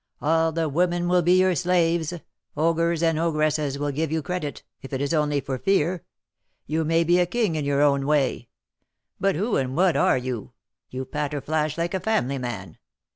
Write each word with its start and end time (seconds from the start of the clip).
All 0.19 0.51
the 0.51 0.67
women 0.67 1.07
will 1.07 1.21
be 1.21 1.39
your 1.39 1.53
slaves; 1.53 2.11
ogres 2.57 3.03
and 3.03 3.19
ogresses 3.19 3.77
will 3.77 3.91
give 3.91 4.11
you 4.11 4.23
credit, 4.23 4.63
if 4.81 4.93
it 4.93 4.99
is 4.99 5.13
only 5.13 5.39
for 5.39 5.59
fear; 5.59 6.03
you 6.65 6.83
may 6.83 7.03
be 7.03 7.19
a 7.19 7.27
king 7.27 7.53
in 7.53 7.65
your 7.65 7.99
way! 8.03 8.49
But 9.19 9.35
who 9.35 9.57
and 9.57 9.75
what 9.77 9.95
are 9.95 10.17
you? 10.17 10.53
You 10.89 11.05
'patter 11.05 11.39
flash' 11.39 11.77
like 11.77 11.93
a 11.93 11.99
family 11.99 12.39
man! 12.39 12.79